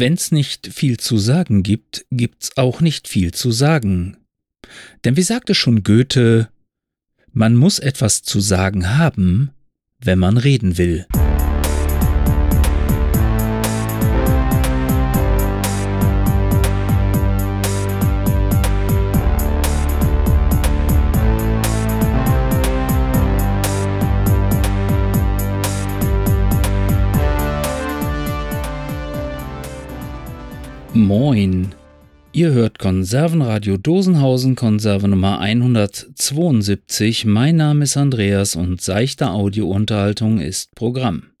Wenn's 0.00 0.32
nicht 0.32 0.68
viel 0.72 0.98
zu 0.98 1.18
sagen 1.18 1.62
gibt, 1.62 2.06
gibt's 2.10 2.56
auch 2.56 2.80
nicht 2.80 3.08
viel 3.08 3.32
zu 3.32 3.50
sagen. 3.50 4.16
Denn 5.04 5.16
wie 5.16 5.22
sagte 5.22 5.54
schon 5.54 5.82
Goethe, 5.82 6.48
man 7.32 7.54
muss 7.54 7.78
etwas 7.78 8.22
zu 8.22 8.40
sagen 8.40 8.96
haben, 8.96 9.50
wenn 9.98 10.18
man 10.18 10.38
reden 10.38 10.78
will. 10.78 11.06
Moin. 30.96 31.74
Ihr 32.32 32.52
hört 32.52 32.78
Konservenradio 32.78 33.76
Dosenhausen, 33.76 34.56
Konserve 34.56 35.06
Nummer 35.08 35.40
172. 35.40 37.26
Mein 37.26 37.56
Name 37.56 37.84
ist 37.84 37.98
Andreas 37.98 38.56
und 38.56 38.80
seichte 38.80 39.28
Audiounterhaltung 39.28 40.40
ist 40.40 40.74
Programm. 40.74 41.32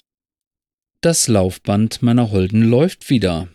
Das 1.00 1.26
Laufband 1.26 2.02
meiner 2.02 2.30
Holden 2.30 2.64
läuft 2.64 3.08
wieder. 3.08 3.48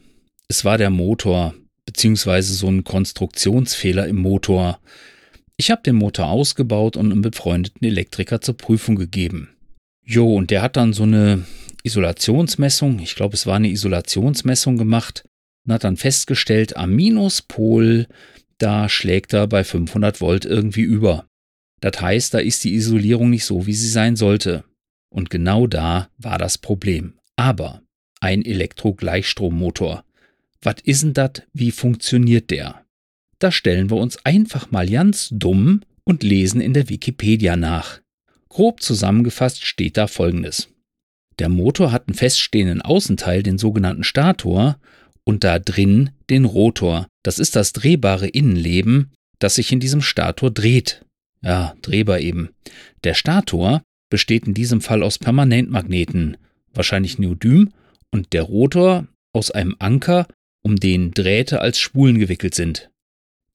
Es 0.48 0.66
war 0.66 0.80
der 0.80 0.90
Motor, 0.90 1.54
beziehungsweise 1.86 2.56
so 2.56 2.68
ein 2.68 2.84
Konstruktionsfehler 2.84 4.08
im 4.08 4.18
Motor. 4.18 4.80
Ich 5.56 5.70
habe 5.70 5.84
den 5.84 5.98
Motor 5.98 6.30
ausgebaut 6.30 6.98
und 6.98 7.12
einem 7.12 7.22
befreundeten 7.22 7.88
Elektriker 7.88 8.42
zur 8.42 8.58
Prüfung 8.58 8.96
gegeben. 8.96 9.50
Jo, 10.04 10.36
und 10.36 10.50
der 10.50 10.64
hat 10.64 10.78
dann 10.78 10.94
so 10.94 11.04
eine 11.04 11.46
Isolationsmessung, 11.84 12.98
ich 13.00 13.14
glaube, 13.14 13.36
es 13.36 13.46
war 13.46 13.58
eine 13.58 13.70
Isolationsmessung 13.70 14.78
gemacht 14.78 15.26
und 15.66 15.74
hat 15.74 15.84
dann 15.84 15.98
festgestellt, 15.98 16.78
am 16.78 16.96
Minuspol, 16.96 18.08
da 18.58 18.90
schlägt 18.90 19.34
er 19.34 19.48
bei 19.48 19.64
500 19.64 20.22
Volt 20.22 20.46
irgendwie 20.46 20.82
über. 20.82 21.26
Das 21.82 22.00
heißt, 22.00 22.34
da 22.34 22.40
ist 22.40 22.64
die 22.64 22.76
Isolierung 22.76 23.30
nicht 23.30 23.46
so, 23.46 23.66
wie 23.66 23.74
sie 23.74 23.90
sein 23.90 24.16
sollte. 24.16 24.64
Und 25.10 25.30
genau 25.30 25.68
da 25.68 26.10
war 26.18 26.38
das 26.38 26.58
Problem. 26.58 27.14
Aber 27.36 27.82
ein 28.20 28.46
Elektrogleichstrommotor. 28.46 30.06
Was 30.62 30.76
ist 30.84 31.04
denn 31.04 31.14
das? 31.14 31.42
Wie 31.54 31.72
funktioniert 31.72 32.52
der? 32.52 32.86
Da 33.40 33.52
stellen 33.52 33.90
wir 33.90 33.98
uns 33.98 34.24
einfach 34.26 34.70
mal 34.70 34.88
ganz 34.88 35.30
dumm 35.32 35.82
und 36.04 36.22
lesen 36.22 36.62
in 36.62 36.74
der 36.74 36.88
Wikipedia 36.88 37.56
nach. 37.56 38.00
Grob 38.48 38.82
zusammengefasst 38.82 39.66
steht 39.66 39.98
da 39.98 40.06
folgendes. 40.06 40.70
Der 41.40 41.50
Motor 41.50 41.92
hat 41.92 42.08
einen 42.08 42.16
feststehenden 42.16 42.82
Außenteil, 42.82 43.42
den 43.42 43.58
sogenannten 43.58 44.04
Stator, 44.04 44.78
und 45.26 45.44
da 45.44 45.60
drin 45.60 46.12
den 46.30 46.46
Rotor. 46.46 47.08
Das 47.24 47.40
ist 47.40 47.56
das 47.56 47.74
drehbare 47.74 48.28
Innenleben, 48.28 49.12
das 49.40 49.56
sich 49.56 49.72
in 49.72 49.80
diesem 49.80 50.02
Stator 50.02 50.52
dreht. 50.52 51.06
Ja, 51.42 51.76
drehbar 51.82 52.20
eben. 52.20 52.50
Der 53.04 53.14
Stator 53.14 53.82
besteht 54.10 54.46
in 54.46 54.54
diesem 54.54 54.82
Fall 54.82 55.04
aus 55.04 55.18
Permanentmagneten, 55.18 56.38
wahrscheinlich 56.74 57.18
Neodym, 57.18 57.72
und 58.12 58.34
der 58.34 58.44
Rotor 58.44 59.08
aus 59.34 59.52
einem 59.52 59.76
Anker, 59.80 60.28
um 60.64 60.76
den 60.76 61.12
Drähte 61.12 61.62
als 61.62 61.80
Spulen 61.80 62.20
gewickelt 62.20 62.54
sind. 62.54 62.90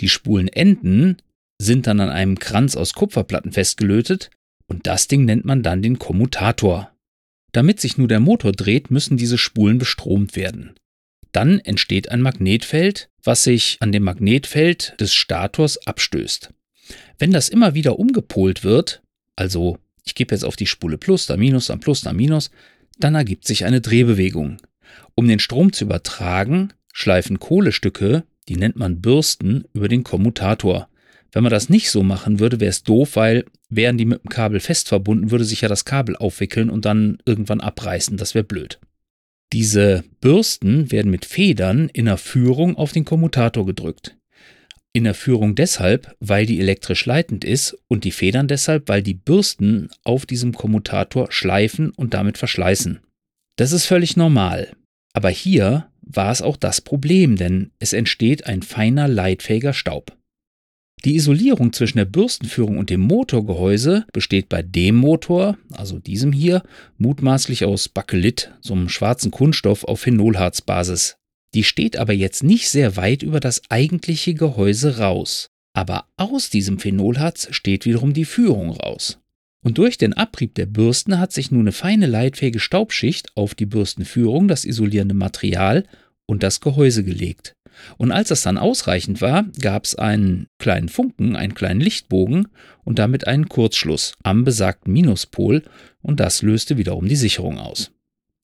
Die 0.01 0.09
Spulenenden 0.09 1.19
sind 1.61 1.87
dann 1.87 2.01
an 2.01 2.11
einem 2.11 2.39
Kranz 2.39 2.77
aus 2.77 2.95
Kupferplatten 2.95 3.53
festgelötet 3.53 4.31
und 4.67 4.87
das 4.87 5.09
Ding 5.09 5.25
nennt 5.25 5.45
man 5.45 5.63
dann 5.63 5.83
den 5.83 5.99
Kommutator. 5.99 6.91
Damit 7.53 7.81
sich 7.81 7.97
nur 7.97 8.09
der 8.09 8.21
Motor 8.21 8.53
dreht, 8.53 8.91
müssen 8.91 9.17
diese 9.17 9.39
Spulen 9.39 9.79
bestromt 9.79 10.37
werden. 10.37 10.75
Dann 11.37 11.61
entsteht 11.61 12.11
ein 12.11 12.23
Magnetfeld, 12.23 13.11
was 13.23 13.45
sich 13.45 13.77
an 13.81 13.93
dem 13.93 14.05
Magnetfeld 14.05 14.95
des 14.99 15.13
Stators 15.13 15.87
abstößt. 15.87 16.49
Wenn 17.19 17.31
das 17.31 17.51
immer 17.51 17.75
wieder 17.75 17.99
umgepolt 17.99 18.65
wird, 18.65 19.03
also 19.37 19.77
ich 20.03 20.15
gebe 20.15 20.35
jetzt 20.35 20.47
auf 20.47 20.57
die 20.57 20.67
Spule 20.67 20.97
Plus, 20.97 21.27
da 21.27 21.37
Minus, 21.37 21.67
dann 21.67 21.81
Plus, 21.81 22.01
dann 22.01 22.17
Minus, 22.17 22.51
dann 22.99 23.15
ergibt 23.15 23.47
sich 23.47 23.67
eine 23.67 23.83
Drehbewegung. 23.83 24.57
Um 25.15 25.29
den 25.29 25.39
Strom 25.39 25.75
zu 25.75 25.85
übertragen, 25.85 26.73
schleifen 26.95 27.39
Kohlestücke, 27.39 28.25
die 28.49 28.57
nennt 28.57 28.77
man 28.77 29.03
Bürsten, 29.03 29.65
über 29.75 29.89
den 29.89 30.05
Kommutator. 30.05 30.89
Wenn 31.33 31.43
man 31.43 31.53
das 31.53 31.69
nicht 31.69 31.91
so 31.91 32.03
machen 32.03 32.41
würde, 32.41 32.61
wäre 32.61 32.71
es 32.71 32.83
doof, 32.83 33.15
weil 33.17 33.45
wären 33.69 33.99
die 33.99 34.07
mit 34.07 34.25
dem 34.25 34.31
Kabel 34.31 34.59
fest 34.59 34.89
verbunden, 34.89 35.31
würde 35.31 35.45
sich 35.45 35.61
ja 35.61 35.69
das 35.69 35.85
Kabel 35.85 36.17
aufwickeln 36.17 36.71
und 36.71 36.87
dann 36.87 37.19
irgendwann 37.27 37.61
abreißen. 37.61 38.17
Das 38.17 38.35
wäre 38.35 38.45
blöd. 38.45 38.79
Diese 39.53 40.05
Bürsten 40.21 40.91
werden 40.91 41.11
mit 41.11 41.25
Federn 41.25 41.89
in 41.89 42.07
der 42.07 42.19
Führung 42.19 42.77
auf 42.77 42.93
den 42.93 43.05
Kommutator 43.05 43.65
gedrückt. 43.65 44.17
In 44.93 45.05
der 45.05 45.15
Führung 45.15 45.55
deshalb, 45.55 46.17
weil 46.21 46.47
die 46.47 46.59
elektrisch 46.59 47.05
leitend 47.07 47.45
ist 47.45 47.77
und 47.87 48.05
die 48.05 48.13
Federn 48.13 48.49
deshalb, 48.49 48.89
weil 48.89 49.03
die 49.03 49.15
Bürsten 49.15 49.91
auf 50.05 50.27
diesem 50.27 50.53
Kommutator 50.53 51.31
schleifen 51.31 51.91
und 51.91 52.15
damit 52.15 52.39
verschleißen. 52.39 53.01
Das 53.57 53.73
ist 53.73 53.87
völlig 53.87 54.17
normal. 54.17 54.75
Aber 55.13 55.31
hier 55.31 55.91
war 56.01 56.31
es 56.31 56.43
auch 56.43 56.57
das 56.57 56.81
Problem, 56.81 57.37
denn 57.37 57.73
es 57.79 57.93
entsteht 57.93 58.47
ein 58.47 58.63
feiner 58.63 59.07
leitfähiger 59.09 59.73
Staub. 59.73 60.17
Die 61.07 61.15
Isolierung 61.15 61.73
zwischen 61.73 61.99
der 61.99 62.05
Bürstenführung 62.05 62.79
und 62.79 62.91
dem 62.91 63.01
Motorgehäuse 63.01 64.07
besteht 64.13 64.49
bei 64.49 64.63
dem 64.63 64.97
Motor, 64.97 65.57
also 65.71 66.01
diesem 66.01 66.33
hier, 66.33 66.65
mutmaßlich 66.99 67.65
aus 67.65 67.89
Bakelit, 67.89 68.51
so 68.61 68.75
einem 68.75 68.89
schwarzen 68.89 69.31
Kunststoff 69.31 69.85
auf 69.85 70.01
Phenolharzbasis. 70.01 71.17
Die 71.55 71.63
steht 71.63 71.97
aber 71.97 72.13
jetzt 72.13 72.43
nicht 72.43 72.69
sehr 72.69 72.97
weit 72.97 73.23
über 73.23 73.39
das 73.39 73.63
eigentliche 73.69 74.35
Gehäuse 74.35 74.99
raus. 74.99 75.47
Aber 75.75 76.07
aus 76.17 76.51
diesem 76.51 76.81
Phenolharz 76.81 77.47
steht 77.53 77.85
wiederum 77.85 78.13
die 78.13 78.25
Führung 78.25 78.71
raus. 78.71 79.21
Und 79.63 79.79
durch 79.79 79.99
den 79.99 80.13
Abrieb 80.13 80.57
der 80.57 80.67
Bürsten 80.67 81.21
hat 81.21 81.31
sich 81.31 81.53
nun 81.53 81.61
eine 81.61 81.73
feine 81.73 82.07
leitfähige 82.07 82.59
Staubschicht 82.59 83.31
auf 83.37 83.55
die 83.55 83.67
Bürstenführung, 83.67 84.49
das 84.49 84.65
isolierende 84.65 85.15
Material 85.15 85.85
und 86.27 86.43
das 86.43 86.61
Gehäuse 86.61 87.05
gelegt. 87.05 87.55
Und 87.99 88.13
als 88.13 88.29
das 88.29 88.43
dann 88.43 88.59
ausreichend 88.59 89.21
war, 89.21 89.45
gab 89.61 89.85
es 89.85 89.95
einen 89.95 90.47
kleinen 90.59 90.89
Funken, 90.89 91.37
einen 91.37 91.55
kleinen 91.55 91.81
Lichtbogen 91.81 92.49
und 92.85 92.99
damit 92.99 93.27
einen 93.27 93.49
Kurzschluss 93.49 94.15
am 94.23 94.45
besagten 94.45 94.93
Minuspol 94.93 95.63
und 96.03 96.21
das 96.21 96.43
löste 96.43 96.77
wiederum 96.77 97.09
die 97.09 97.17
Sicherung 97.17 97.59
aus. 97.59 97.93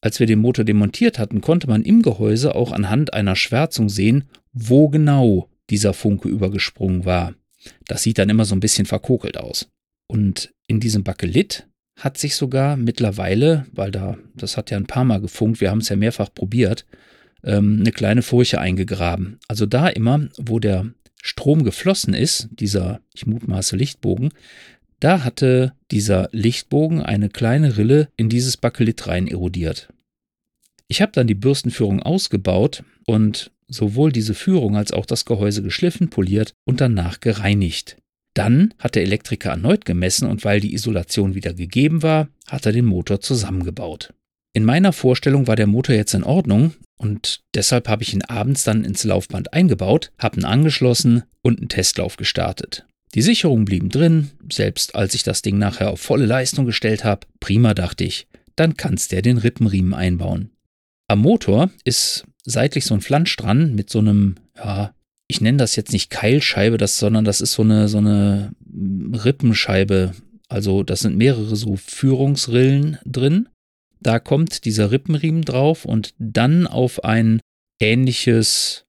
Als 0.03 0.19
wir 0.19 0.27
den 0.27 0.41
Motor 0.41 0.65
demontiert 0.65 1.19
hatten, 1.19 1.41
konnte 1.41 1.69
man 1.69 1.83
im 1.83 2.03
Gehäuse 2.03 2.55
auch 2.55 2.73
anhand 2.73 3.15
einer 3.15 3.37
Schwärzung 3.37 3.89
sehen, 3.89 4.25
wo 4.53 4.89
genau 4.89 5.49
dieser 5.71 5.95
Funke 5.95 6.29
übergesprungen 6.29 7.05
war. 7.05 7.35
Das 7.87 8.03
sieht 8.03 8.19
dann 8.19 8.29
immer 8.29 8.45
so 8.45 8.55
ein 8.57 8.61
bisschen 8.61 8.87
verkokelt 8.87 9.39
aus. 9.39 9.69
Und 10.09 10.53
in 10.67 10.81
diesem 10.81 11.05
Bakelit 11.05 11.69
hat 11.99 12.19
sich 12.19 12.35
sogar 12.35 12.77
mittlerweile, 12.77 13.67
weil 13.73 13.93
da, 13.93 14.19
das 14.35 14.57
hat 14.57 14.71
ja 14.71 14.77
ein 14.77 14.87
paar 14.87 15.05
Mal 15.05 15.21
gefunkt, 15.21 15.61
wir 15.61 15.71
haben 15.71 15.79
es 15.79 15.89
ja 15.89 15.97
mehrfach 15.97 16.35
probiert, 16.35 16.85
ähm, 17.45 17.79
eine 17.81 17.93
kleine 17.93 18.23
Furche 18.23 18.61
eingegraben. 18.61 19.39
Also 19.49 19.67
da 19.67 19.89
immer, 19.89 20.29
wo 20.39 20.59
der 20.59 20.87
Strom 21.23 21.65
geflossen 21.65 22.15
ist, 22.15 22.49
dieser, 22.51 23.01
ich 23.15 23.27
mutmaße 23.27 23.77
Lichtbogen, 23.77 24.31
da 25.01 25.25
hatte 25.25 25.73
dieser 25.91 26.29
Lichtbogen 26.33 27.01
eine 27.01 27.29
kleine 27.29 27.77
Rille 27.77 28.09
in 28.17 28.29
dieses 28.29 28.57
Bakelit 28.57 29.07
rein 29.07 29.27
erodiert. 29.27 29.89
Ich 30.89 31.03
habe 31.03 31.13
dann 31.13 31.27
die 31.27 31.35
Bürstenführung 31.35 32.03
ausgebaut 32.03 32.85
und 33.07 33.51
sowohl 33.67 34.13
diese 34.13 34.35
Führung 34.35 34.77
als 34.77 34.93
auch 34.93 35.07
das 35.07 35.25
Gehäuse 35.25 35.63
geschliffen, 35.63 36.11
poliert 36.11 36.55
und 36.65 36.81
danach 36.81 37.21
gereinigt. 37.21 37.97
Dann 38.35 38.75
hat 38.79 38.95
der 38.95 39.03
Elektriker 39.03 39.51
erneut 39.51 39.85
gemessen 39.85 40.29
und 40.29 40.45
weil 40.45 40.61
die 40.61 40.75
Isolation 40.75 41.35
wieder 41.35 41.53
gegeben 41.53 42.03
war, 42.03 42.29
hat 42.47 42.67
er 42.67 42.73
den 42.73 42.85
Motor 42.85 43.21
zusammengebaut. 43.21 44.15
In 44.55 44.65
meiner 44.65 44.93
Vorstellung 44.93 45.47
war 45.47 45.57
der 45.57 45.67
Motor 45.67 45.95
jetzt 45.95 46.13
in 46.13 46.25
Ordnung 46.25 46.75
und 46.99 47.41
deshalb 47.55 47.89
habe 47.89 48.03
ich 48.03 48.13
ihn 48.13 48.23
abends 48.23 48.65
dann 48.65 48.85
ins 48.85 49.03
Laufband 49.05 49.55
eingebaut, 49.55 50.13
habe 50.19 50.41
ihn 50.41 50.45
angeschlossen 50.45 51.23
und 51.43 51.59
einen 51.59 51.69
Testlauf 51.71 52.17
gestartet. 52.17 52.87
Die 53.15 53.23
Sicherungen 53.23 53.65
blieben 53.65 53.89
drin, 53.89 54.31
selbst 54.51 54.95
als 54.95 55.15
ich 55.15 55.23
das 55.23 55.43
Ding 55.43 55.59
nachher 55.59 55.91
auf 55.91 56.01
volle 56.01 56.27
Leistung 56.27 56.67
gestellt 56.67 57.03
habe. 57.05 57.27
Prima, 57.41 57.75
dachte 57.75 58.05
ich. 58.05 58.27
Dann 58.57 58.77
kannst 58.77 59.13
der 59.13 59.23
den 59.23 59.39
Rippenriemen 59.39 59.95
einbauen. 59.95 60.51
Am 61.09 61.21
Motor 61.21 61.71
ist 61.85 62.25
seitlich 62.45 62.85
so 62.85 62.95
ein 62.95 63.01
Flansch 63.01 63.35
dran 63.37 63.75
mit 63.75 63.91
so 63.91 63.99
einem, 63.99 64.37
ja, 64.57 64.95
ich 65.29 65.41
nenne 65.41 65.59
das 65.59 65.77
jetzt 65.77 65.93
nicht 65.93 66.11
Keilscheibe, 66.11 66.77
das, 66.77 66.99
sondern 66.99 67.25
das 67.25 67.41
ist 67.41 67.53
so 67.53 67.63
eine, 67.63 67.89
so 67.89 67.99
eine 67.99 68.53
Rippenscheibe. 68.71 70.13
Also 70.49 70.83
das 70.83 71.01
sind 71.01 71.17
mehrere 71.17 71.57
so 71.57 71.77
Führungsrillen 71.77 72.99
drin 73.07 73.49
da 74.07 74.19
kommt 74.19 74.65
dieser 74.65 74.91
Rippenriemen 74.91 75.43
drauf 75.43 75.85
und 75.85 76.15
dann 76.19 76.67
auf 76.67 77.05
ein 77.05 77.41
ähnliches, 77.81 78.85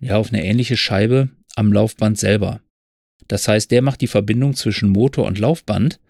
ja, 0.00 0.16
auf 0.16 0.32
eine 0.32 0.44
ähnliche 0.44 0.76
Scheibe 0.76 1.28
am 1.56 1.72
Laufband 1.72 2.18
selber. 2.18 2.60
Das 3.26 3.46
heißt, 3.48 3.70
der 3.70 3.82
macht 3.82 4.00
die 4.00 4.06
Verbindung 4.06 4.54
zwischen 4.54 4.90
Motor 4.90 5.26
und 5.26 5.38
Laufband. 5.38 6.00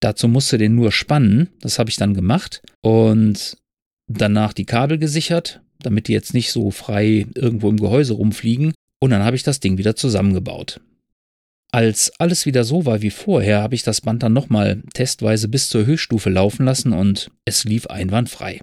Dazu 0.00 0.28
musste 0.28 0.58
den 0.58 0.74
nur 0.74 0.92
spannen. 0.92 1.48
Das 1.60 1.78
habe 1.78 1.90
ich 1.90 1.96
dann 1.96 2.14
gemacht 2.14 2.62
und 2.82 3.56
danach 4.06 4.52
die 4.52 4.66
Kabel 4.66 4.98
gesichert. 4.98 5.60
damit 5.78 6.08
die 6.08 6.12
jetzt 6.12 6.34
nicht 6.34 6.52
so 6.52 6.70
frei 6.70 7.26
irgendwo 7.34 7.68
im 7.68 7.76
Gehäuse 7.76 8.14
rumfliegen. 8.14 8.72
Und 8.98 9.10
dann 9.10 9.22
habe 9.22 9.36
ich 9.36 9.42
das 9.42 9.60
Ding 9.60 9.78
wieder 9.78 9.94
zusammengebaut. 9.94 10.80
Als 11.72 12.12
alles 12.18 12.46
wieder 12.46 12.64
so 12.64 12.86
war 12.86 13.02
wie 13.02 13.10
vorher, 13.10 13.62
habe 13.62 13.74
ich 13.74 13.82
das 13.82 14.00
Band 14.00 14.22
dann 14.22 14.32
nochmal 14.32 14.82
testweise 14.94 15.48
bis 15.48 15.68
zur 15.68 15.84
Höchststufe 15.84 16.30
laufen 16.30 16.64
lassen 16.64 16.92
und 16.92 17.30
es 17.44 17.64
lief 17.64 17.86
einwandfrei. 17.86 18.60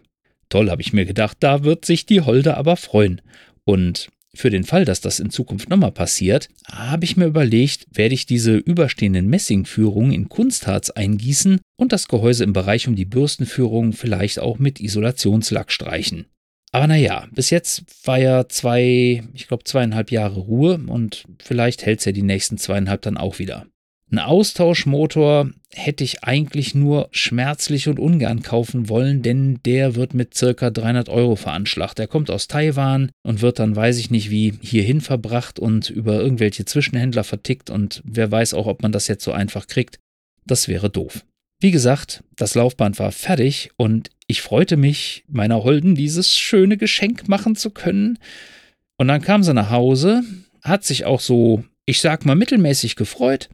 Toll, 0.49 0.69
habe 0.69 0.81
ich 0.81 0.93
mir 0.93 1.05
gedacht, 1.05 1.37
da 1.39 1.63
wird 1.63 1.85
sich 1.85 2.05
die 2.05 2.21
Holde 2.21 2.57
aber 2.57 2.77
freuen. 2.77 3.21
Und 3.65 4.09
für 4.35 4.49
den 4.49 4.63
Fall, 4.63 4.83
dass 4.83 4.99
das 4.99 5.19
in 5.19 5.29
Zukunft 5.29 5.69
nochmal 5.69 5.91
passiert, 5.91 6.47
habe 6.71 7.05
ich 7.05 7.17
mir 7.17 7.25
überlegt, 7.25 7.85
werde 7.91 8.15
ich 8.15 8.25
diese 8.25 8.55
überstehenden 8.55 9.27
Messingführungen 9.27 10.11
in 10.11 10.27
Kunstharz 10.27 10.89
eingießen 10.89 11.59
und 11.77 11.91
das 11.91 12.07
Gehäuse 12.07 12.43
im 12.43 12.53
Bereich 12.53 12.87
um 12.87 12.95
die 12.95 13.05
Bürstenführung 13.05 13.93
vielleicht 13.93 14.39
auch 14.39 14.57
mit 14.57 14.79
Isolationslack 14.79 15.71
streichen. 15.71 16.25
Aber 16.73 16.87
naja, 16.87 17.27
bis 17.31 17.51
jetzt 17.51 17.83
war 18.03 18.17
ja 18.17 18.49
zwei, 18.49 19.23
ich 19.33 19.47
glaube 19.47 19.63
zweieinhalb 19.63 20.11
Jahre 20.11 20.39
Ruhe 20.39 20.81
und 20.87 21.25
vielleicht 21.41 21.85
hält 21.85 21.99
es 21.99 22.05
ja 22.05 22.11
die 22.11 22.23
nächsten 22.23 22.57
zweieinhalb 22.57 23.03
dann 23.03 23.15
auch 23.15 23.37
wieder. 23.37 23.67
Ein 24.11 24.19
Austauschmotor 24.19 25.49
hätte 25.71 26.03
ich 26.03 26.23
eigentlich 26.23 26.75
nur 26.75 27.09
schmerzlich 27.11 27.87
und 27.87 27.99
ungern 27.99 28.41
kaufen 28.41 28.89
wollen, 28.89 29.21
denn 29.21 29.59
der 29.65 29.95
wird 29.95 30.13
mit 30.15 30.35
circa 30.35 30.71
300 30.71 31.09
Euro 31.09 31.35
veranschlagt. 31.35 31.99
Der 31.99 32.07
kommt 32.07 32.29
aus 32.29 32.47
Taiwan 32.47 33.11
und 33.23 33.41
wird 33.41 33.59
dann, 33.59 33.75
weiß 33.75 33.97
ich 33.99 34.11
nicht 34.11 34.29
wie, 34.31 34.53
hierhin 34.61 35.01
verbracht 35.01 35.59
und 35.59 35.89
über 35.89 36.19
irgendwelche 36.19 36.65
Zwischenhändler 36.65 37.23
vertickt 37.23 37.69
und 37.69 38.01
wer 38.03 38.31
weiß 38.31 38.55
auch, 38.55 38.65
ob 38.65 38.81
man 38.81 38.91
das 38.91 39.07
jetzt 39.07 39.23
so 39.23 39.31
einfach 39.31 39.67
kriegt. 39.67 39.99
Das 40.45 40.67
wäre 40.67 40.89
doof. 40.89 41.23
Wie 41.59 41.71
gesagt, 41.71 42.23
das 42.35 42.55
Laufband 42.55 42.99
war 42.99 43.11
fertig 43.11 43.71
und 43.77 44.09
ich 44.27 44.41
freute 44.41 44.77
mich, 44.77 45.23
meiner 45.27 45.63
Holden 45.63 45.95
dieses 45.95 46.37
schöne 46.37 46.77
Geschenk 46.77 47.27
machen 47.27 47.55
zu 47.55 47.69
können. 47.69 48.19
Und 48.97 49.07
dann 49.07 49.21
kam 49.21 49.43
sie 49.43 49.53
nach 49.53 49.69
Hause, 49.69 50.23
hat 50.61 50.83
sich 50.83 51.05
auch 51.05 51.19
so, 51.19 51.63
ich 51.85 52.01
sag 52.01 52.25
mal, 52.25 52.35
mittelmäßig 52.35 52.95
gefreut 52.95 53.49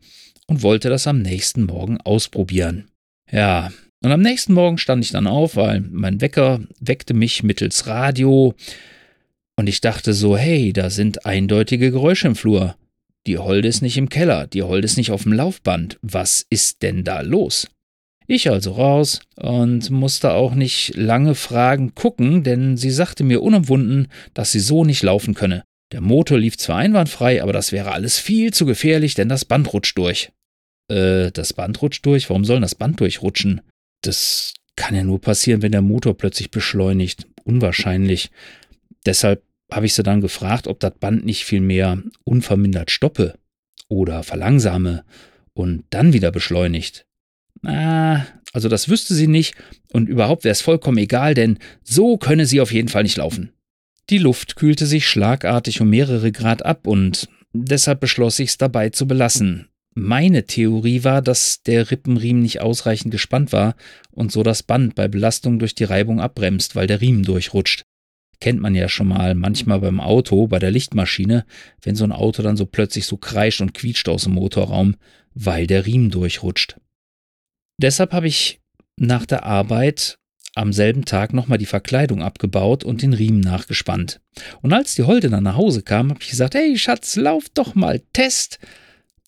und 0.47 0.61
wollte 0.61 0.89
das 0.89 1.07
am 1.07 1.21
nächsten 1.21 1.65
Morgen 1.65 1.99
ausprobieren. 2.01 2.89
Ja, 3.31 3.71
und 4.03 4.11
am 4.11 4.21
nächsten 4.21 4.53
Morgen 4.53 4.77
stand 4.77 5.03
ich 5.03 5.11
dann 5.11 5.27
auf, 5.27 5.55
weil 5.55 5.81
mein 5.81 6.21
Wecker 6.21 6.61
weckte 6.79 7.13
mich 7.13 7.43
mittels 7.43 7.85
Radio 7.87 8.55
und 9.55 9.67
ich 9.67 9.81
dachte 9.81 10.13
so, 10.13 10.37
hey, 10.37 10.71
da 10.71 10.89
sind 10.89 11.25
eindeutige 11.25 11.91
Geräusche 11.91 12.27
im 12.27 12.35
Flur. 12.35 12.75
Die 13.27 13.37
Holde 13.37 13.67
ist 13.67 13.81
nicht 13.81 13.97
im 13.97 14.07
Keller, 14.07 14.47
die 14.47 14.63
Holde 14.63 14.85
ist 14.85 14.95
nicht 14.95 15.11
auf 15.11 15.23
dem 15.23 15.33
Laufband. 15.33 15.99
Was 16.01 16.45
ist 16.49 16.81
denn 16.81 17.03
da 17.03 17.21
los? 17.21 17.67
Ich 18.31 18.47
also 18.47 18.73
raus 18.73 19.21
und 19.37 19.89
musste 19.89 20.33
auch 20.33 20.53
nicht 20.53 20.95
lange 20.95 21.33
Fragen 21.33 21.95
gucken, 21.95 22.43
denn 22.43 22.77
sie 22.77 22.91
sagte 22.91 23.23
mir 23.23 23.41
unumwunden, 23.41 24.07
dass 24.35 24.51
sie 24.51 24.59
so 24.59 24.85
nicht 24.85 25.01
laufen 25.01 25.33
könne. 25.33 25.63
Der 25.91 26.01
Motor 26.01 26.37
lief 26.37 26.55
zwar 26.55 26.77
einwandfrei, 26.77 27.41
aber 27.41 27.53
das 27.53 27.71
wäre 27.71 27.91
alles 27.91 28.19
viel 28.19 28.53
zu 28.53 28.67
gefährlich, 28.67 29.15
denn 29.15 29.29
das 29.29 29.45
Band 29.45 29.73
rutscht 29.73 29.97
durch. 29.97 30.31
Äh, 30.91 31.31
das 31.31 31.53
Band 31.53 31.81
rutscht 31.81 32.05
durch? 32.05 32.29
Warum 32.29 32.45
soll 32.45 32.61
das 32.61 32.75
Band 32.75 32.99
durchrutschen? 32.99 33.61
Das 34.03 34.53
kann 34.75 34.93
ja 34.93 35.03
nur 35.03 35.19
passieren, 35.19 35.63
wenn 35.63 35.71
der 35.71 35.81
Motor 35.81 36.15
plötzlich 36.15 36.51
beschleunigt. 36.51 37.25
Unwahrscheinlich. 37.45 38.29
Deshalb 39.07 39.41
habe 39.71 39.87
ich 39.87 39.95
sie 39.95 40.03
dann 40.03 40.21
gefragt, 40.21 40.67
ob 40.67 40.79
das 40.79 40.93
Band 40.99 41.25
nicht 41.25 41.45
vielmehr 41.45 41.97
unvermindert 42.25 42.91
stoppe 42.91 43.39
oder 43.87 44.21
verlangsame 44.21 45.03
und 45.55 45.85
dann 45.89 46.13
wieder 46.13 46.31
beschleunigt. 46.31 47.07
Ah, 47.63 48.25
also 48.53 48.69
das 48.69 48.89
wüsste 48.89 49.13
sie 49.13 49.27
nicht 49.27 49.55
und 49.91 50.09
überhaupt 50.09 50.43
wäre 50.43 50.53
es 50.53 50.61
vollkommen 50.61 50.97
egal, 50.97 51.33
denn 51.33 51.59
so 51.83 52.17
könne 52.17 52.45
sie 52.45 52.61
auf 52.61 52.71
jeden 52.71 52.87
Fall 52.87 53.03
nicht 53.03 53.17
laufen. 53.17 53.51
Die 54.09 54.17
Luft 54.17 54.55
kühlte 54.55 54.85
sich 54.85 55.07
schlagartig 55.07 55.81
um 55.81 55.89
mehrere 55.89 56.31
Grad 56.31 56.65
ab 56.65 56.87
und 56.87 57.29
deshalb 57.53 57.99
beschloss 57.99 58.39
ich 58.39 58.49
es 58.49 58.57
dabei 58.57 58.89
zu 58.89 59.07
belassen. 59.07 59.67
Meine 59.93 60.45
Theorie 60.45 61.03
war, 61.03 61.21
dass 61.21 61.61
der 61.63 61.91
Rippenriemen 61.91 62.41
nicht 62.41 62.61
ausreichend 62.61 63.11
gespannt 63.11 63.51
war 63.51 63.75
und 64.11 64.31
so 64.31 64.43
das 64.43 64.63
Band 64.63 64.95
bei 64.95 65.07
Belastung 65.07 65.59
durch 65.59 65.75
die 65.75 65.83
Reibung 65.83 66.21
abbremst, 66.21 66.75
weil 66.75 66.87
der 66.87 67.01
Riemen 67.01 67.23
durchrutscht. 67.23 67.83
Kennt 68.39 68.61
man 68.61 68.73
ja 68.73 68.87
schon 68.87 69.09
mal 69.09 69.35
manchmal 69.35 69.81
beim 69.81 69.99
Auto, 69.99 70.47
bei 70.47 70.59
der 70.59 70.71
Lichtmaschine, 70.71 71.45
wenn 71.81 71.95
so 71.95 72.05
ein 72.05 72.13
Auto 72.13 72.41
dann 72.41 72.55
so 72.55 72.65
plötzlich 72.65 73.05
so 73.05 73.17
kreischt 73.17 73.61
und 73.61 73.73
quietscht 73.73 74.07
aus 74.07 74.23
dem 74.23 74.33
Motorraum, 74.33 74.95
weil 75.33 75.67
der 75.67 75.85
Riemen 75.85 76.09
durchrutscht. 76.09 76.77
Deshalb 77.81 78.11
habe 78.11 78.27
ich 78.27 78.59
nach 78.97 79.25
der 79.25 79.45
Arbeit 79.45 80.19
am 80.53 80.73
selben 80.73 81.05
Tag 81.05 81.33
nochmal 81.33 81.57
die 81.57 81.65
Verkleidung 81.65 82.21
abgebaut 82.21 82.83
und 82.83 83.01
den 83.01 83.13
Riemen 83.13 83.39
nachgespannt. 83.39 84.19
Und 84.61 84.73
als 84.73 84.95
die 84.95 85.03
Holde 85.03 85.29
dann 85.29 85.43
nach 85.43 85.55
Hause 85.55 85.81
kam, 85.81 86.09
habe 86.09 86.19
ich 86.21 86.29
gesagt, 86.29 86.55
hey 86.55 86.77
Schatz, 86.77 87.15
lauf 87.15 87.45
doch 87.53 87.75
mal 87.75 88.01
Test. 88.11 88.59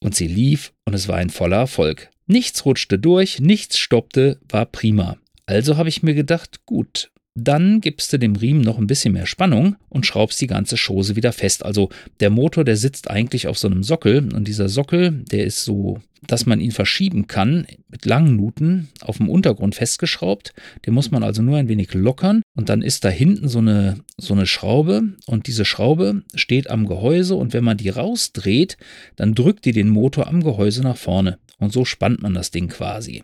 Und 0.01 0.15
sie 0.15 0.27
lief 0.27 0.73
und 0.83 0.93
es 0.93 1.07
war 1.07 1.15
ein 1.15 1.29
voller 1.29 1.59
Erfolg. 1.59 2.09
Nichts 2.27 2.65
rutschte 2.65 2.99
durch, 2.99 3.39
nichts 3.39 3.77
stoppte, 3.77 4.39
war 4.49 4.65
prima. 4.65 5.17
Also 5.45 5.77
habe 5.77 5.87
ich 5.87 6.03
mir 6.03 6.13
gedacht, 6.13 6.65
gut, 6.65 7.10
dann 7.35 7.79
gibst 7.79 8.11
du 8.11 8.17
dem 8.17 8.35
Riemen 8.35 8.61
noch 8.61 8.77
ein 8.77 8.87
bisschen 8.87 9.13
mehr 9.13 9.25
Spannung 9.25 9.77
und 9.89 10.05
schraubst 10.05 10.41
die 10.41 10.47
ganze 10.47 10.75
Chose 10.75 11.15
wieder 11.15 11.31
fest. 11.31 11.63
Also 11.63 11.89
der 12.19 12.29
Motor, 12.29 12.63
der 12.65 12.75
sitzt 12.75 13.09
eigentlich 13.09 13.47
auf 13.47 13.57
so 13.57 13.67
einem 13.67 13.83
Sockel 13.83 14.33
und 14.33 14.47
dieser 14.47 14.67
Sockel, 14.67 15.23
der 15.31 15.45
ist 15.45 15.63
so, 15.63 16.01
dass 16.27 16.45
man 16.45 16.59
ihn 16.59 16.71
verschieben 16.71 17.27
kann 17.27 17.65
mit 17.87 18.05
langen 18.05 18.35
Nuten 18.35 18.89
auf 19.01 19.17
dem 19.17 19.29
Untergrund 19.29 19.75
festgeschraubt. 19.75 20.53
Den 20.85 20.93
muss 20.93 21.11
man 21.11 21.23
also 21.23 21.41
nur 21.41 21.57
ein 21.57 21.69
wenig 21.69 21.93
lockern 21.93 22.41
und 22.53 22.67
dann 22.67 22.81
ist 22.81 23.05
da 23.05 23.09
hinten 23.09 23.47
so 23.47 23.59
eine, 23.59 24.03
so 24.17 24.33
eine 24.33 24.45
Schraube 24.45 25.15
und 25.25 25.47
diese 25.47 25.63
Schraube 25.63 26.23
steht 26.35 26.69
am 26.69 26.85
Gehäuse 26.85 27.35
und 27.35 27.53
wenn 27.53 27.63
man 27.63 27.77
die 27.77 27.89
rausdreht, 27.89 28.77
dann 29.15 29.35
drückt 29.35 29.63
die 29.63 29.71
den 29.71 29.89
Motor 29.89 30.27
am 30.27 30.43
Gehäuse 30.43 30.83
nach 30.83 30.97
vorne 30.97 31.39
und 31.59 31.71
so 31.71 31.85
spannt 31.85 32.21
man 32.21 32.33
das 32.33 32.51
Ding 32.51 32.67
quasi. 32.67 33.23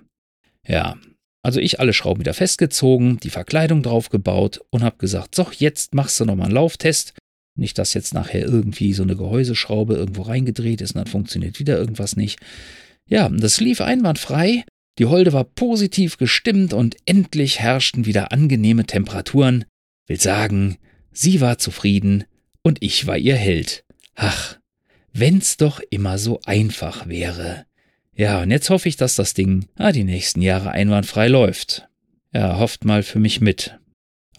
Ja, 0.66 0.96
also 1.48 1.62
ich 1.62 1.80
alle 1.80 1.94
Schrauben 1.94 2.20
wieder 2.20 2.34
festgezogen, 2.34 3.22
die 3.22 3.30
Verkleidung 3.30 3.82
draufgebaut 3.82 4.60
und 4.70 4.84
habe 4.84 4.98
gesagt, 4.98 5.34
so, 5.34 5.48
jetzt 5.56 5.96
machst 5.96 6.20
du 6.20 6.26
nochmal 6.26 6.48
einen 6.48 6.56
Lauftest. 6.56 7.14
Nicht, 7.56 7.78
dass 7.78 7.94
jetzt 7.94 8.14
nachher 8.14 8.44
irgendwie 8.44 8.92
so 8.92 9.02
eine 9.02 9.16
Gehäuseschraube 9.16 9.94
irgendwo 9.94 10.24
reingedreht 10.24 10.82
ist 10.82 10.92
und 10.92 10.98
dann 10.98 11.08
funktioniert 11.08 11.58
wieder 11.58 11.78
irgendwas 11.78 12.18
nicht. 12.18 12.42
Ja, 13.10 13.30
das 13.30 13.62
lief 13.62 13.80
einwandfrei. 13.80 14.66
Die 15.00 15.06
Holde 15.06 15.32
war 15.32 15.46
positiv 15.46 16.18
gestimmt 16.18 16.74
und 16.74 16.98
endlich 17.06 17.62
herrschten 17.62 18.06
wieder 18.06 18.34
angenehme 18.34 18.84
Temperaturen. 18.84 19.64
Will 20.06 20.20
sagen, 20.20 20.76
sie 21.14 21.40
war 21.40 21.60
zufrieden 21.60 22.26
und 22.62 22.84
ich 22.84 23.08
war 23.08 23.18
ihr 23.18 23.38
Held. 23.38 23.86
Ach, 24.16 24.58
wenn's 25.14 25.56
doch 25.56 25.80
immer 25.92 26.18
so 26.18 26.42
einfach 26.44 27.08
wäre. 27.08 27.67
Ja, 28.18 28.42
und 28.42 28.50
jetzt 28.50 28.70
hoffe 28.72 28.90
ich, 28.90 28.98
dass 28.98 29.16
das 29.16 29.36
Ding 29.36 29.68
ah, 29.76 29.92
die 29.92 30.04
nächsten 30.04 30.42
Jahre 30.42 30.72
einwandfrei 30.72 31.28
läuft. 31.28 31.88
Ja, 32.34 32.58
hofft 32.58 32.84
mal 32.84 33.04
für 33.04 33.20
mich 33.20 33.42
mit. 33.42 33.78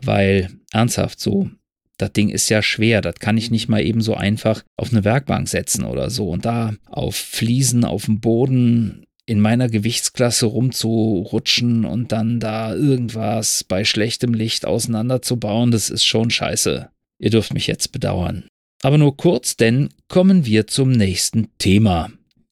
Weil, 0.03 0.51
ernsthaft 0.73 1.21
so, 1.21 1.49
das 1.97 2.13
Ding 2.13 2.29
ist 2.29 2.49
ja 2.49 2.61
schwer, 2.61 3.01
das 3.01 3.17
kann 3.17 3.37
ich 3.37 3.51
nicht 3.51 3.69
mal 3.69 3.83
eben 3.83 4.01
so 4.01 4.15
einfach 4.15 4.63
auf 4.77 4.93
eine 4.93 5.05
Werkbank 5.05 5.49
setzen 5.49 5.85
oder 5.85 6.11
so. 6.11 6.29
Und 6.29 6.45
da 6.45 6.75
auf 6.87 7.15
Fliesen 7.15 7.85
auf 7.85 8.07
dem 8.07 8.21
Boden 8.21 9.05
in 9.27 9.41
meiner 9.41 9.69
Gewichtsklasse 9.69 10.47
rumzurutschen 10.47 11.85
und 11.85 12.11
dann 12.13 12.41
da 12.41 12.75
irgendwas 12.75 13.63
bei 13.63 13.85
schlechtem 13.85 14.35
Licht 14.35 14.67
auseinanderzubauen, 14.67 15.71
das 15.71 15.91
ist 15.91 16.05
schon 16.05 16.31
scheiße. 16.31 16.89
Ihr 17.21 17.31
dürft 17.31 17.53
mich 17.53 17.67
jetzt 17.67 17.93
bedauern. 17.93 18.45
Aber 18.83 18.99
nur 18.99 19.17
kurz, 19.17 19.57
denn 19.57 19.91
kommen 20.09 20.47
wir 20.47 20.67
zum 20.67 20.93
nächsten 20.93 21.49
Thema. 21.59 22.11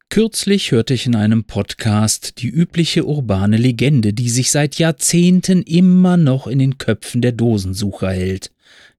Kürzlich 0.08 0.70
hörte 0.70 0.94
ich 0.94 1.06
in 1.06 1.14
einem 1.14 1.44
Podcast 1.44 2.40
die 2.40 2.48
übliche 2.48 3.04
urbane 3.04 3.56
Legende, 3.56 4.12
die 4.12 4.30
sich 4.30 4.50
seit 4.50 4.78
Jahrzehnten 4.78 5.62
immer 5.62 6.16
noch 6.16 6.46
in 6.46 6.58
den 6.58 6.78
Köpfen 6.78 7.20
der 7.20 7.32
Dosensucher 7.32 8.12
hält. 8.12 8.50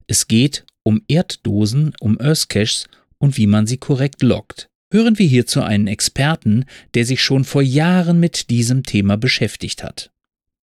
Es 0.05 0.27
geht 0.27 0.65
um 0.83 1.01
Erddosen, 1.07 1.93
um 1.99 2.19
Earthcaches 2.19 2.87
und 3.17 3.37
wie 3.37 3.47
man 3.47 3.67
sie 3.67 3.77
korrekt 3.77 4.21
lockt. 4.21 4.69
Hören 4.91 5.17
wir 5.17 5.27
hierzu 5.27 5.61
einen 5.61 5.87
Experten, 5.87 6.65
der 6.93 7.05
sich 7.05 7.21
schon 7.21 7.43
vor 7.43 7.61
Jahren 7.61 8.19
mit 8.19 8.49
diesem 8.49 8.83
Thema 8.83 9.17
beschäftigt 9.17 9.83
hat. 9.83 10.11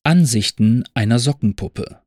Ansichten 0.03 0.85
einer 0.95 1.19
Sockenpuppe. 1.19 2.01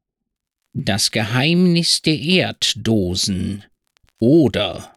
Das 0.74 1.12
Geheimnis 1.12 2.01
der 2.01 2.20
Erddosen. 2.20 3.63
Oder 4.20 4.96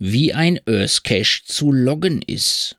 wie 0.00 0.34
ein 0.34 0.58
Earthcache 0.66 1.42
zu 1.44 1.70
loggen 1.70 2.22
ist. 2.22 2.76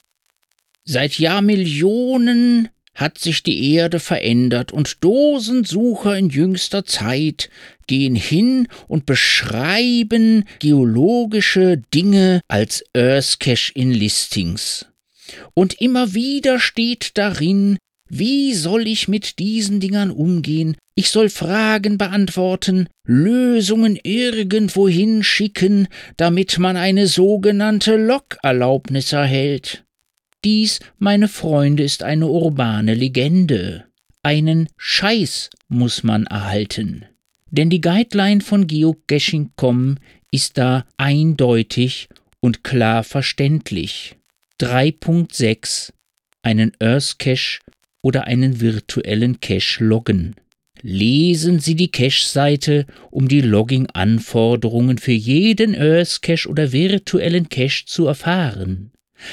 Seit 0.83 1.17
Jahrmillionen 1.19 2.69
hat 2.95 3.17
sich 3.17 3.43
die 3.43 3.73
Erde 3.73 3.99
verändert 3.99 4.73
und 4.73 5.03
Dosensucher 5.03 6.17
in 6.17 6.29
jüngster 6.29 6.83
Zeit 6.83 7.49
gehen 7.87 8.15
hin 8.15 8.67
und 8.87 9.05
beschreiben 9.05 10.43
geologische 10.59 11.77
Dinge 11.93 12.41
als 12.49 12.83
Earthcache 12.93 13.71
in 13.75 13.91
Listings. 13.91 14.87
Und 15.53 15.79
immer 15.79 16.13
wieder 16.13 16.59
steht 16.59 17.17
darin, 17.17 17.77
Wie 18.13 18.53
soll 18.55 18.87
ich 18.87 19.07
mit 19.07 19.39
diesen 19.39 19.79
Dingern 19.79 20.11
umgehen? 20.11 20.75
Ich 20.95 21.11
soll 21.11 21.29
Fragen 21.29 21.97
beantworten, 21.97 22.89
Lösungen 23.05 23.97
irgendwohin 24.03 25.23
schicken, 25.23 25.87
damit 26.17 26.59
man 26.59 26.75
eine 26.75 27.07
sogenannte 27.07 27.95
Logerlaubnis 27.95 29.13
erhält. 29.13 29.85
Dies, 30.43 30.81
meine 30.99 31.29
Freunde, 31.29 31.83
ist 31.83 32.03
eine 32.03 32.27
urbane 32.27 32.95
Legende. 32.95 33.85
Einen 34.23 34.67
Scheiß 34.75 35.49
muss 35.69 36.03
man 36.03 36.25
erhalten. 36.25 37.05
Denn 37.49 37.69
die 37.69 37.79
Guideline 37.79 38.41
von 38.41 38.67
Geocaching.com 38.67 39.99
ist 40.31 40.57
da 40.57 40.85
eindeutig 40.97 42.09
und 42.41 42.65
klar 42.65 43.05
verständlich. 43.05 44.17
3.6 44.59 45.93
Einen 46.43 46.73
Earth 46.81 47.17
Cache 47.17 47.59
oder 48.01 48.25
einen 48.25 48.61
virtuellen 48.61 49.39
Cache 49.39 49.83
loggen. 49.83 50.35
Lesen 50.81 51.59
Sie 51.59 51.75
die 51.75 51.91
Cache-Seite, 51.91 52.87
um 53.11 53.27
die 53.27 53.41
Logging-Anforderungen 53.41 54.97
für 54.97 55.11
jeden 55.11 55.75
Earth 55.75 56.21
Cache 56.21 56.49
oder 56.49 56.71
virtuellen 56.71 57.49
Cache 57.49 57.85
zu 57.85 58.07
erfahren. 58.07 58.91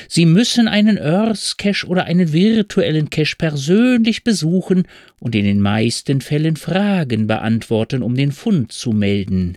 Sie 0.08 0.26
müssen 0.26 0.68
einen 0.68 0.98
Earth 0.98 1.56
Cache 1.56 1.86
oder 1.86 2.04
einen 2.04 2.34
virtuellen 2.34 3.08
Cache 3.08 3.36
persönlich 3.38 4.24
besuchen 4.24 4.86
und 5.18 5.34
in 5.34 5.44
den 5.44 5.62
meisten 5.62 6.20
Fällen 6.20 6.56
Fragen 6.56 7.26
beantworten, 7.26 8.02
um 8.02 8.14
den 8.14 8.32
Fund 8.32 8.70
zu 8.72 8.92
melden. 8.92 9.56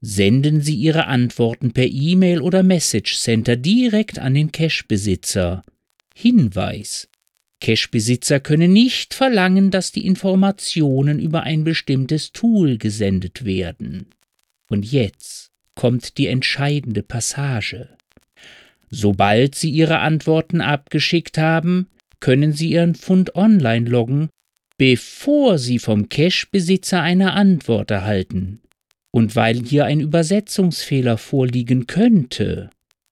Senden 0.00 0.62
Sie 0.62 0.76
Ihre 0.76 1.08
Antworten 1.08 1.72
per 1.72 1.86
E-Mail 1.86 2.40
oder 2.40 2.62
Message 2.62 3.18
Center 3.18 3.56
direkt 3.56 4.18
an 4.18 4.32
den 4.32 4.50
Cache-Besitzer. 4.50 5.60
Hinweis 6.14 7.09
Cache-Besitzer 7.60 8.40
können 8.40 8.72
nicht 8.72 9.14
verlangen, 9.14 9.70
dass 9.70 9.92
die 9.92 10.06
Informationen 10.06 11.20
über 11.20 11.42
ein 11.42 11.64
bestimmtes 11.64 12.32
Tool 12.32 12.78
gesendet 12.78 13.44
werden. 13.44 14.06
Und 14.68 14.90
jetzt 14.90 15.50
kommt 15.74 16.18
die 16.18 16.26
entscheidende 16.26 17.02
Passage. 17.02 17.88
Sobald 18.90 19.54
Sie 19.54 19.70
Ihre 19.70 19.98
Antworten 20.00 20.60
abgeschickt 20.60 21.38
haben, 21.38 21.88
können 22.18 22.52
Sie 22.52 22.70
Ihren 22.70 22.94
Fund 22.94 23.34
online 23.34 23.88
loggen, 23.88 24.28
bevor 24.78 25.58
Sie 25.58 25.78
vom 25.78 26.08
Cache-Besitzer 26.08 27.00
eine 27.00 27.34
Antwort 27.34 27.90
erhalten. 27.90 28.60
Und 29.12 29.36
weil 29.36 29.62
hier 29.62 29.84
ein 29.84 30.00
Übersetzungsfehler 30.00 31.18
vorliegen 31.18 31.86
könnte, 31.86 32.70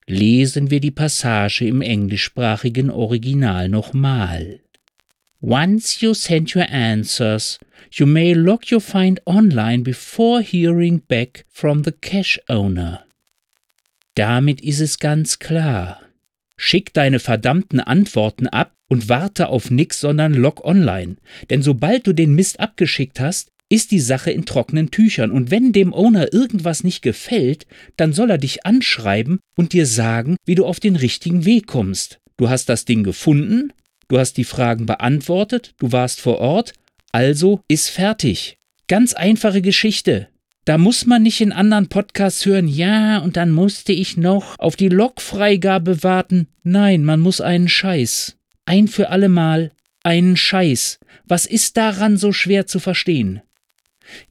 lesen 0.08 0.70
wir 0.70 0.80
die 0.80 0.90
Passage 0.90 1.66
im 1.66 1.82
englischsprachigen 1.82 2.90
Original 2.90 3.68
nochmal. 3.68 4.60
Once 5.40 6.00
you 6.00 6.14
send 6.14 6.56
your 6.56 6.68
answers, 6.68 7.60
you 7.92 8.06
may 8.06 8.32
log 8.32 8.72
your 8.72 8.80
find 8.80 9.20
online 9.26 9.82
before 9.84 10.42
hearing 10.42 11.00
back 11.06 11.44
from 11.48 11.84
the 11.84 11.92
cache 11.92 12.40
owner. 12.48 13.04
Damit 14.14 14.60
ist 14.62 14.80
es 14.80 14.98
ganz 14.98 15.38
klar. 15.38 16.00
Schick 16.56 16.92
deine 16.92 17.20
verdammten 17.20 17.78
Antworten 17.78 18.48
ab 18.48 18.74
und 18.88 19.08
warte 19.08 19.48
auf 19.48 19.70
nix, 19.70 20.00
sondern 20.00 20.34
log 20.34 20.64
online. 20.64 21.16
Denn 21.50 21.62
sobald 21.62 22.06
du 22.06 22.12
den 22.12 22.34
Mist 22.34 22.58
abgeschickt 22.58 23.20
hast, 23.20 23.52
ist 23.68 23.90
die 23.90 24.00
Sache 24.00 24.30
in 24.30 24.44
trockenen 24.44 24.90
Tüchern, 24.90 25.30
und 25.30 25.50
wenn 25.50 25.72
dem 25.72 25.92
Owner 25.92 26.32
irgendwas 26.32 26.84
nicht 26.84 27.02
gefällt, 27.02 27.66
dann 27.96 28.12
soll 28.12 28.30
er 28.30 28.38
dich 28.38 28.64
anschreiben 28.64 29.40
und 29.56 29.72
dir 29.72 29.86
sagen, 29.86 30.36
wie 30.44 30.54
du 30.54 30.64
auf 30.64 30.80
den 30.80 30.96
richtigen 30.96 31.44
Weg 31.44 31.66
kommst. 31.66 32.20
Du 32.36 32.48
hast 32.48 32.68
das 32.68 32.84
Ding 32.84 33.02
gefunden, 33.02 33.72
du 34.08 34.18
hast 34.18 34.36
die 34.36 34.44
Fragen 34.44 34.86
beantwortet, 34.86 35.74
du 35.78 35.92
warst 35.92 36.20
vor 36.20 36.38
Ort, 36.38 36.72
also 37.12 37.60
ist 37.68 37.88
fertig. 37.88 38.56
Ganz 38.86 39.12
einfache 39.12 39.60
Geschichte. 39.60 40.28
Da 40.64 40.78
muss 40.78 41.06
man 41.06 41.22
nicht 41.22 41.40
in 41.40 41.52
anderen 41.52 41.88
Podcasts 41.88 42.44
hören, 42.44 42.68
ja, 42.68 43.18
und 43.18 43.36
dann 43.36 43.50
musste 43.50 43.92
ich 43.92 44.16
noch 44.16 44.58
auf 44.58 44.76
die 44.76 44.88
Logfreigabe 44.88 46.02
warten. 46.02 46.48
Nein, 46.62 47.04
man 47.04 47.20
muss 47.20 47.40
einen 47.40 47.68
Scheiß. 47.68 48.36
Ein 48.66 48.86
für 48.86 49.08
allemal 49.08 49.72
einen 50.02 50.36
Scheiß. 50.36 51.00
Was 51.26 51.46
ist 51.46 51.76
daran 51.76 52.16
so 52.16 52.32
schwer 52.32 52.66
zu 52.66 52.80
verstehen? 52.80 53.40